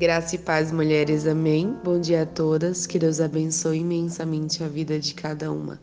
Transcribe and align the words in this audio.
Graça 0.00 0.34
e 0.34 0.38
paz, 0.38 0.72
mulheres, 0.72 1.26
amém. 1.26 1.76
Bom 1.84 2.00
dia 2.00 2.22
a 2.22 2.26
todas, 2.26 2.86
que 2.86 2.98
Deus 2.98 3.20
abençoe 3.20 3.80
imensamente 3.80 4.64
a 4.64 4.66
vida 4.66 4.98
de 4.98 5.12
cada 5.12 5.52
uma. 5.52 5.78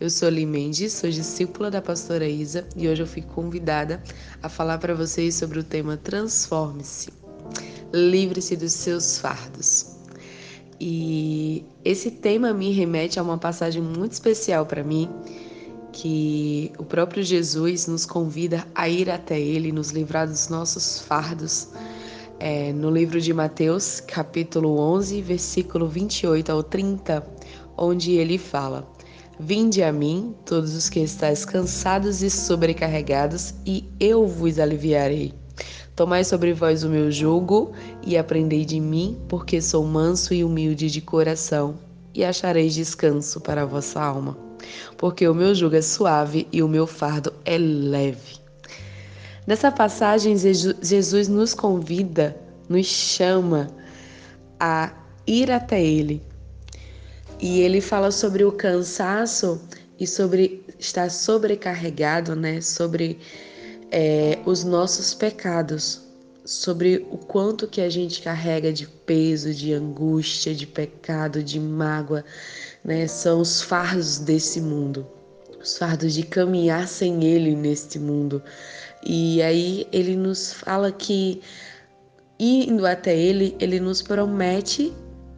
Eu 0.00 0.08
sou 0.08 0.30
Li 0.30 0.46
Mendes, 0.46 0.94
sou 0.94 1.10
discípula 1.10 1.70
da 1.70 1.82
pastora 1.82 2.26
Isa 2.26 2.66
e 2.74 2.88
hoje 2.88 3.02
eu 3.02 3.06
fui 3.06 3.20
convidada 3.20 4.02
a 4.42 4.48
falar 4.48 4.78
para 4.78 4.94
vocês 4.94 5.34
sobre 5.34 5.58
o 5.58 5.62
tema 5.62 5.98
Transforme-se, 5.98 7.10
livre-se 7.92 8.56
dos 8.56 8.72
seus 8.72 9.18
fardos. 9.18 9.98
E 10.80 11.62
esse 11.84 12.10
tema 12.10 12.54
me 12.54 12.72
remete 12.72 13.20
a 13.20 13.22
uma 13.22 13.36
passagem 13.36 13.82
muito 13.82 14.12
especial 14.12 14.64
para 14.64 14.82
mim, 14.82 15.10
que 15.92 16.72
o 16.78 16.84
próprio 16.84 17.22
Jesus 17.22 17.86
nos 17.86 18.06
convida 18.06 18.66
a 18.74 18.88
ir 18.88 19.10
até 19.10 19.38
Ele, 19.38 19.72
nos 19.72 19.90
livrar 19.90 20.26
dos 20.26 20.48
nossos 20.48 21.00
fardos. 21.00 21.68
É, 22.40 22.72
no 22.72 22.90
livro 22.90 23.20
de 23.20 23.32
Mateus, 23.34 24.00
capítulo 24.00 24.78
11, 24.78 25.20
versículo 25.22 25.88
28 25.88 26.50
ao 26.50 26.62
30, 26.62 27.26
onde 27.76 28.12
ele 28.12 28.38
fala: 28.38 28.88
Vinde 29.40 29.82
a 29.82 29.92
mim, 29.92 30.34
todos 30.44 30.74
os 30.74 30.88
que 30.88 31.00
estáis 31.00 31.44
cansados 31.44 32.22
e 32.22 32.30
sobrecarregados, 32.30 33.54
e 33.66 33.84
eu 33.98 34.26
vos 34.26 34.58
aliviarei. 34.58 35.34
Tomai 35.96 36.22
sobre 36.22 36.52
vós 36.52 36.84
o 36.84 36.88
meu 36.88 37.10
jugo 37.10 37.72
e 38.06 38.16
aprendei 38.16 38.64
de 38.64 38.78
mim, 38.78 39.18
porque 39.28 39.60
sou 39.60 39.84
manso 39.84 40.32
e 40.32 40.44
humilde 40.44 40.88
de 40.90 41.00
coração, 41.00 41.74
e 42.14 42.24
achareis 42.24 42.74
descanso 42.74 43.40
para 43.40 43.62
a 43.62 43.66
vossa 43.66 44.00
alma 44.00 44.48
porque 44.96 45.26
o 45.28 45.34
meu 45.34 45.54
jugo 45.54 45.76
é 45.76 45.82
suave 45.82 46.46
e 46.52 46.62
o 46.62 46.68
meu 46.68 46.86
fardo 46.86 47.32
é 47.44 47.56
leve. 47.58 48.47
Nessa 49.48 49.72
passagem, 49.72 50.36
Jesus 50.36 51.26
nos 51.26 51.54
convida, 51.54 52.36
nos 52.68 52.84
chama 52.84 53.70
a 54.60 54.92
ir 55.26 55.50
até 55.50 55.82
Ele. 55.82 56.22
E 57.40 57.60
ele 57.62 57.80
fala 57.80 58.10
sobre 58.10 58.44
o 58.44 58.52
cansaço 58.52 59.58
e 59.98 60.06
sobre 60.06 60.62
estar 60.78 61.10
sobrecarregado, 61.10 62.36
né? 62.36 62.60
Sobre 62.60 63.20
é, 63.90 64.38
os 64.44 64.64
nossos 64.64 65.14
pecados, 65.14 66.02
sobre 66.44 67.06
o 67.10 67.16
quanto 67.16 67.66
que 67.66 67.80
a 67.80 67.88
gente 67.88 68.20
carrega 68.20 68.70
de 68.70 68.86
peso, 68.86 69.54
de 69.54 69.72
angústia, 69.72 70.54
de 70.54 70.66
pecado, 70.66 71.42
de 71.42 71.58
mágoa, 71.58 72.22
né? 72.84 73.08
São 73.08 73.40
os 73.40 73.62
fardos 73.62 74.18
desse 74.18 74.60
mundo, 74.60 75.06
os 75.58 75.78
fardos 75.78 76.12
de 76.12 76.22
caminhar 76.22 76.86
sem 76.86 77.24
Ele 77.24 77.56
neste 77.56 77.98
mundo. 77.98 78.42
E 79.04 79.42
aí 79.42 79.86
ele 79.92 80.16
nos 80.16 80.52
fala 80.52 80.90
que 80.92 81.40
indo 82.38 82.86
até 82.86 83.16
Ele, 83.16 83.56
Ele 83.58 83.80
nos 83.80 84.00
promete 84.00 84.92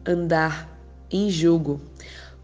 andar 0.05 0.69
em 1.09 1.29
jugo. 1.29 1.81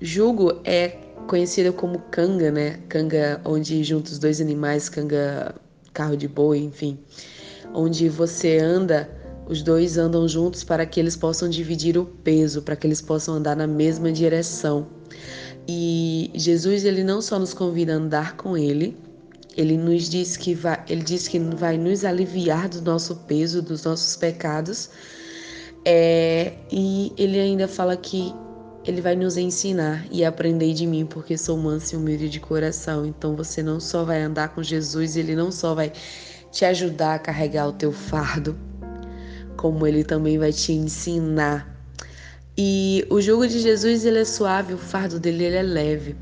Jugo 0.01 0.59
é 0.63 0.89
conhecido 1.27 1.73
como 1.73 1.99
canga, 2.11 2.51
né? 2.51 2.79
Canga 2.89 3.41
onde 3.45 3.83
juntos 3.83 4.13
os 4.13 4.19
dois 4.19 4.41
animais, 4.41 4.89
canga 4.89 5.55
carro 5.93 6.15
de 6.15 6.27
boi, 6.27 6.59
enfim, 6.59 6.99
onde 7.73 8.07
você 8.07 8.57
anda 8.59 9.09
os 9.49 9.63
dois 9.63 9.97
andam 9.97 10.27
juntos 10.27 10.63
para 10.63 10.85
que 10.85 10.99
eles 10.99 11.15
possam 11.15 11.49
dividir 11.49 11.97
o 11.97 12.05
peso, 12.05 12.61
para 12.61 12.75
que 12.75 12.85
eles 12.85 13.01
possam 13.01 13.35
andar 13.35 13.55
na 13.55 13.65
mesma 13.65 14.11
direção. 14.11 14.87
E 15.67 16.29
Jesus 16.35 16.83
ele 16.83 17.03
não 17.03 17.21
só 17.21 17.39
nos 17.39 17.53
convida 17.53 17.93
a 17.93 17.95
andar 17.95 18.35
com 18.35 18.57
ele, 18.57 18.97
ele 19.57 19.75
nos 19.75 20.07
diz 20.07 20.37
que 20.37 20.53
vai, 20.53 20.79
ele 20.87 21.01
diz 21.01 21.27
que 21.27 21.39
vai 21.39 21.79
nos 21.79 22.05
aliviar 22.05 22.69
do 22.69 22.79
nosso 22.79 23.15
peso, 23.15 23.59
dos 23.59 23.83
nossos 23.83 24.15
pecados. 24.15 24.91
É, 25.83 26.53
e 26.71 27.11
ele 27.17 27.39
ainda 27.39 27.67
fala 27.67 27.97
que 27.97 28.33
ele 28.85 29.01
vai 29.01 29.15
nos 29.15 29.35
ensinar 29.35 30.05
e 30.11 30.23
aprender 30.23 30.73
de 30.73 30.85
mim, 30.85 31.07
porque 31.07 31.35
sou 31.37 31.57
manso 31.57 31.95
e 31.95 31.97
humilde 31.97 32.29
de 32.29 32.39
coração. 32.39 33.03
Então 33.03 33.35
você 33.35 33.63
não 33.63 33.79
só 33.79 34.03
vai 34.03 34.21
andar 34.21 34.49
com 34.49 34.61
Jesus, 34.61 35.17
ele 35.17 35.35
não 35.35 35.51
só 35.51 35.73
vai 35.73 35.91
te 36.51 36.63
ajudar 36.63 37.15
a 37.15 37.19
carregar 37.19 37.67
o 37.67 37.73
teu 37.73 37.91
fardo, 37.91 38.55
como 39.57 39.87
ele 39.87 40.03
também 40.03 40.37
vai 40.37 40.53
te 40.53 40.71
ensinar. 40.71 41.75
E 42.55 43.05
o 43.09 43.19
jugo 43.19 43.47
de 43.47 43.59
Jesus 43.59 44.05
ele 44.05 44.19
é 44.19 44.25
suave, 44.25 44.73
o 44.73 44.77
fardo 44.77 45.19
dele 45.19 45.45
ele 45.45 45.55
é 45.57 45.63
leve. 45.63 46.15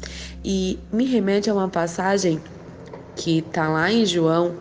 E 0.43 0.79
me 0.91 1.05
remete 1.05 1.49
a 1.49 1.53
uma 1.53 1.69
passagem 1.69 2.41
que 3.15 3.39
está 3.39 3.69
lá 3.69 3.91
em 3.91 4.05
João, 4.05 4.55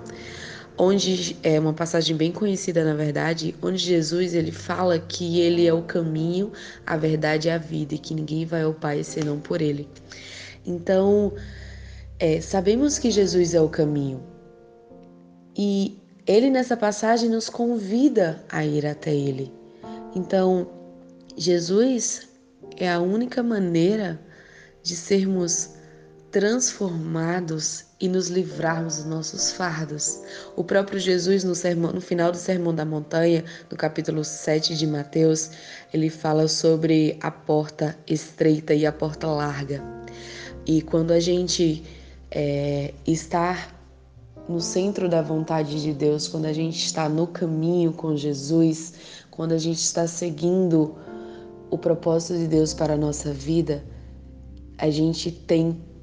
onde 0.77 1.37
é 1.43 1.59
uma 1.59 1.73
passagem 1.73 2.17
bem 2.17 2.33
conhecida 2.33 2.85
na 2.85 2.95
verdade, 2.95 3.55
onde 3.63 3.79
Jesus 3.79 4.35
ele 4.35 4.51
fala 4.51 4.99
que 4.99 5.41
ele 5.41 5.67
é 5.67 5.73
o 5.73 5.83
caminho, 5.83 6.53
a 6.87 6.97
verdade 6.97 7.49
e 7.49 7.51
a 7.51 7.59
vida 7.59 7.95
e 7.95 7.99
que 7.99 8.15
ninguém 8.15 8.45
vai 8.45 8.63
ao 8.63 8.75
Pai 8.75 9.05
senão 9.05 9.39
por 9.39 9.61
ele. 9.61 9.89
Então, 10.67 11.33
é, 12.19 12.41
sabemos 12.41 12.99
que 12.99 13.11
Jesus 13.11 13.55
é 13.55 13.61
o 13.61 13.69
caminho. 13.69 14.23
E 15.57 15.99
ele 16.27 16.51
nessa 16.51 16.77
passagem 16.77 17.29
nos 17.29 17.49
convida 17.49 18.43
a 18.49 18.65
ir 18.65 18.87
até 18.87 19.15
ele. 19.15 19.53
Então, 20.15 20.67
Jesus 21.37 22.29
é 22.77 22.91
a 22.91 23.01
única 23.01 23.43
maneira 23.43 24.21
de 24.83 24.97
sermos 24.97 25.71
transformados 26.35 27.85
e 28.01 28.09
nos 28.09 28.27
livrarmos 28.27 28.97
dos 28.97 29.07
nossos 29.07 29.53
fardos. 29.53 30.19
O 30.57 30.65
próprio 30.65 30.99
Jesus, 30.99 31.45
no, 31.45 31.55
sermão, 31.55 31.93
no 31.93 32.01
final 32.01 32.33
do 32.33 32.37
Sermão 32.37 32.75
da 32.75 32.85
Montanha, 32.85 33.45
no 33.71 33.77
capítulo 33.77 34.25
7 34.25 34.75
de 34.75 34.85
Mateus, 34.85 35.53
ele 35.93 36.11
fala 36.11 36.49
sobre 36.49 37.17
a 37.21 37.31
porta 37.31 37.97
estreita 38.05 38.75
e 38.75 38.85
a 38.85 38.91
porta 38.91 39.29
larga. 39.29 39.81
E 40.67 40.83
quando 40.83 41.13
a 41.13 41.21
gente 41.21 41.85
é, 42.33 42.93
está 43.07 43.69
no 44.49 44.61
centro 44.61 45.09
da 45.09 45.23
vontade 45.23 45.81
de 45.81 45.93
Deus, 45.93 46.27
quando 46.27 46.47
a 46.47 46.53
gente 46.53 46.85
está 46.85 47.09
no 47.09 47.29
caminho 47.29 47.93
com 47.93 48.17
Jesus, 48.17 48.95
quando 49.31 49.53
a 49.53 49.59
gente 49.59 49.79
está 49.79 50.09
seguindo 50.09 50.97
o 51.71 51.79
propósito 51.79 52.37
de 52.37 52.49
Deus 52.49 52.75
para 52.75 52.95
a 52.95 52.99
nossa 52.99 53.33
vida, 53.33 53.85
a 54.77 54.91
gente 54.91 55.31
tem 55.31 55.94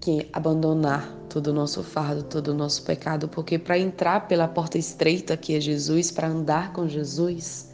que 0.00 0.28
abandonar 0.32 1.12
todo 1.28 1.48
o 1.48 1.52
nosso 1.52 1.82
fardo, 1.82 2.22
todo 2.22 2.48
o 2.48 2.54
nosso 2.54 2.82
pecado, 2.82 3.28
porque 3.28 3.58
para 3.58 3.78
entrar 3.78 4.28
pela 4.28 4.48
porta 4.48 4.78
estreita 4.78 5.36
que 5.36 5.54
é 5.54 5.60
Jesus, 5.60 6.10
para 6.10 6.28
andar 6.28 6.72
com 6.72 6.88
Jesus, 6.88 7.70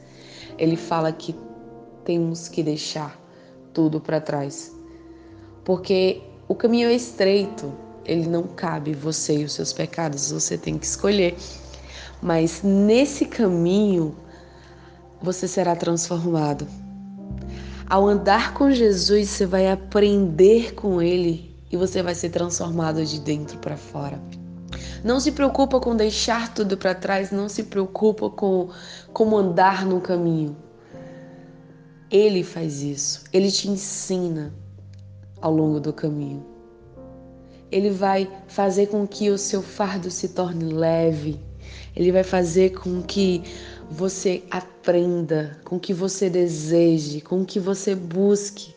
ele 0.59 0.77
fala 0.77 1.13
que 1.13 1.35
temos 2.05 2.49
que 2.49 2.63
deixar 2.63 3.19
tudo 3.73 4.01
para 4.01 4.21
trás. 4.21 4.75
Porque 5.65 6.23
o 6.49 6.55
caminho 6.55 6.89
é 6.89 6.95
estreito, 6.95 7.73
ele 8.05 8.27
não 8.27 8.45
cabe 8.45 8.93
você 8.93 9.39
e 9.39 9.45
os 9.45 9.53
seus 9.53 9.73
pecados, 9.73 10.31
você 10.31 10.59
tem 10.59 10.79
que 10.79 10.87
escolher. 10.87 11.37
Mas 12.23 12.63
nesse 12.63 13.27
caminho 13.27 14.15
você 15.23 15.49
será 15.49 15.77
transformado. 15.77 16.67
Ao 17.89 18.07
andar 18.07 18.55
com 18.55 18.71
Jesus, 18.71 19.29
você 19.29 19.47
vai 19.47 19.71
aprender 19.71 20.75
com 20.75 21.01
ele 21.01 21.54
e 21.75 21.77
você 21.77 22.03
vai 22.03 22.15
ser 22.15 22.31
transformado 22.31 23.05
de 23.05 23.21
dentro 23.21 23.59
para 23.59 23.77
fora. 23.77 24.21
Não 25.05 25.21
se 25.21 25.33
preocupa 25.33 25.79
com 25.81 25.95
deixar 25.95 26.55
tudo 26.55 26.77
para 26.77 26.95
trás, 26.95 27.31
não 27.31 27.49
se 27.49 27.65
preocupa 27.65 28.31
com 28.31 28.71
como 29.13 29.37
andar 29.37 29.85
no 29.85 30.01
caminho. 30.01 30.57
Ele 32.11 32.43
faz 32.43 32.83
isso, 32.83 33.25
ele 33.33 33.51
te 33.51 33.69
ensina 33.69 34.55
ao 35.41 35.53
longo 35.53 35.81
do 35.81 35.93
caminho 35.93 36.55
ele 37.75 37.91
vai 37.91 38.31
fazer 38.47 38.87
com 38.87 39.05
que 39.05 39.31
o 39.31 39.37
seu 39.37 39.61
fardo 39.61 40.09
se 40.09 40.29
torne 40.29 40.73
leve. 40.73 41.41
Ele 41.97 42.13
vai 42.13 42.23
fazer 42.23 42.71
com 42.71 43.03
que 43.03 43.43
você 43.91 44.45
aprenda, 44.49 45.59
com 45.65 45.77
que 45.81 45.93
você 45.93 46.31
deseje, 46.31 47.21
com 47.21 47.45
que 47.45 47.59
você 47.59 47.97
busque 47.97 48.73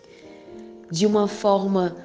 de 0.89 1.05
uma 1.05 1.27
forma 1.27 1.95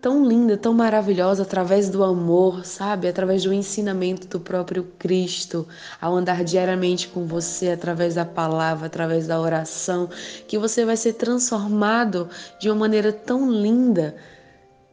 tão 0.00 0.26
linda, 0.26 0.56
tão 0.56 0.72
maravilhosa, 0.72 1.42
através 1.42 1.90
do 1.90 2.02
amor, 2.02 2.64
sabe? 2.64 3.06
Através 3.06 3.42
do 3.44 3.52
ensinamento 3.52 4.26
do 4.26 4.40
próprio 4.40 4.84
Cristo, 4.98 5.68
ao 6.00 6.16
andar 6.16 6.42
diariamente 6.42 7.08
com 7.08 7.26
você, 7.26 7.70
através 7.70 8.14
da 8.14 8.24
palavra, 8.24 8.86
através 8.86 9.26
da 9.26 9.38
oração, 9.38 10.08
que 10.48 10.58
você 10.58 10.84
vai 10.84 10.96
ser 10.96 11.14
transformado 11.14 12.28
de 12.58 12.70
uma 12.70 12.76
maneira 12.76 13.12
tão 13.12 13.50
linda 13.50 14.16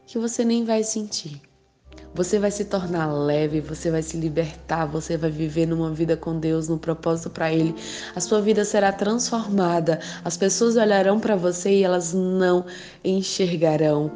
que 0.06 0.18
você 0.18 0.44
nem 0.44 0.64
vai 0.64 0.82
sentir. 0.82 1.40
Você 2.14 2.38
vai 2.38 2.50
se 2.50 2.64
tornar 2.64 3.12
leve, 3.12 3.60
você 3.60 3.90
vai 3.90 4.02
se 4.02 4.16
libertar, 4.16 4.86
você 4.86 5.16
vai 5.16 5.30
viver 5.30 5.66
numa 5.66 5.90
vida 5.90 6.16
com 6.16 6.38
Deus, 6.38 6.68
no 6.68 6.78
propósito 6.78 7.30
para 7.30 7.52
Ele. 7.52 7.74
A 8.14 8.20
sua 8.20 8.40
vida 8.40 8.64
será 8.64 8.92
transformada. 8.92 10.00
As 10.24 10.36
pessoas 10.36 10.76
olharão 10.76 11.20
para 11.20 11.36
você 11.36 11.70
e 11.70 11.84
elas 11.84 12.12
não 12.12 12.64
enxergarão 13.04 14.10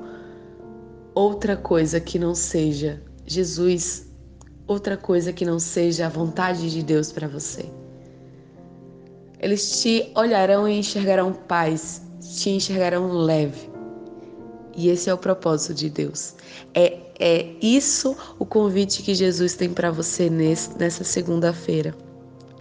outra 1.14 1.56
coisa 1.56 2.00
que 2.00 2.18
não 2.18 2.34
seja 2.34 3.02
Jesus, 3.26 4.06
outra 4.66 4.96
coisa 4.96 5.32
que 5.32 5.44
não 5.44 5.58
seja 5.58 6.06
a 6.06 6.08
vontade 6.08 6.70
de 6.70 6.82
Deus 6.82 7.12
para 7.12 7.28
você. 7.28 7.70
Eles 9.38 9.80
te 9.80 10.10
olharão 10.14 10.68
e 10.68 10.78
enxergarão 10.78 11.32
paz, 11.32 12.02
te 12.20 12.50
enxergarão 12.50 13.12
leve. 13.12 13.70
E 14.74 14.88
esse 14.88 15.10
é 15.10 15.14
o 15.14 15.18
propósito 15.18 15.74
de 15.74 15.90
Deus. 15.90 16.34
É, 16.74 16.98
é 17.18 17.54
isso 17.60 18.16
o 18.38 18.46
convite 18.46 19.02
que 19.02 19.14
Jesus 19.14 19.54
tem 19.54 19.70
para 19.70 19.90
você 19.90 20.30
nesse, 20.30 20.76
nessa 20.78 21.04
segunda-feira. 21.04 21.94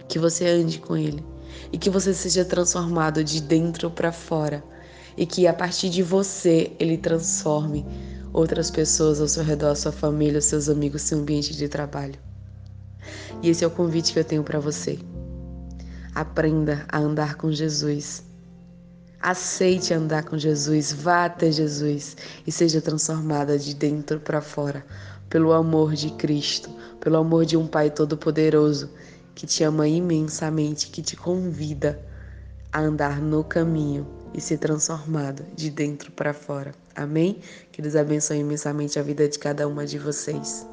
Que 0.08 0.18
você 0.18 0.46
ande 0.46 0.78
com 0.78 0.96
Ele 0.96 1.24
e 1.72 1.78
que 1.78 1.88
você 1.88 2.12
seja 2.12 2.44
transformado 2.44 3.24
de 3.24 3.40
dentro 3.40 3.90
para 3.90 4.12
fora 4.12 4.62
e 5.16 5.24
que 5.24 5.46
a 5.46 5.54
partir 5.54 5.88
de 5.88 6.02
você 6.02 6.72
Ele 6.78 6.98
transforme 6.98 7.86
outras 8.32 8.70
pessoas 8.70 9.20
ao 9.20 9.28
seu 9.28 9.44
redor, 9.44 9.74
sua 9.74 9.92
família, 9.92 10.40
seus 10.40 10.68
amigos, 10.68 11.02
seu 11.02 11.18
ambiente 11.18 11.56
de 11.56 11.68
trabalho. 11.68 12.18
E 13.42 13.50
esse 13.50 13.64
é 13.64 13.66
o 13.66 13.70
convite 13.70 14.12
que 14.12 14.18
eu 14.18 14.24
tenho 14.24 14.42
para 14.42 14.58
você. 14.58 14.98
Aprenda 16.14 16.86
a 16.88 16.98
andar 16.98 17.36
com 17.36 17.50
Jesus. 17.50 18.24
Aceite 19.20 19.94
andar 19.94 20.24
com 20.24 20.36
Jesus, 20.36 20.92
vá 20.92 21.26
até 21.26 21.50
Jesus 21.52 22.16
e 22.44 22.50
seja 22.50 22.80
transformada 22.80 23.56
de 23.56 23.72
dentro 23.74 24.18
para 24.18 24.40
fora 24.40 24.84
pelo 25.32 25.52
amor 25.52 25.94
de 25.94 26.10
Cristo, 26.10 26.68
pelo 27.00 27.16
amor 27.16 27.46
de 27.46 27.56
um 27.56 27.66
Pai 27.66 27.88
Todo-Poderoso 27.88 28.90
que 29.34 29.46
te 29.46 29.64
ama 29.64 29.88
imensamente, 29.88 30.88
que 30.88 31.00
te 31.00 31.16
convida 31.16 31.98
a 32.70 32.80
andar 32.80 33.18
no 33.18 33.42
caminho 33.42 34.06
e 34.34 34.40
ser 34.40 34.58
transformado 34.58 35.42
de 35.56 35.70
dentro 35.70 36.12
para 36.12 36.34
fora. 36.34 36.81
Amém? 36.94 37.40
Que 37.70 37.82
Deus 37.82 37.96
abençoe 37.96 38.38
imensamente 38.38 38.98
a 38.98 39.02
vida 39.02 39.28
de 39.28 39.38
cada 39.38 39.66
uma 39.66 39.86
de 39.86 39.98
vocês. 39.98 40.71